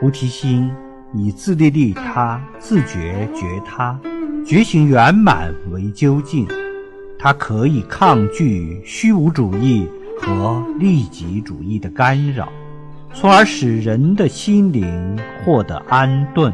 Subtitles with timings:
[0.00, 0.70] 菩提心
[1.12, 3.98] 以自利利他、自觉觉他、
[4.46, 6.46] 觉醒圆满为究竟。
[7.18, 9.88] 它可以抗拒虚无主义
[10.20, 12.48] 和利己主义的干扰，
[13.12, 16.52] 从而使人的心灵获得安顿。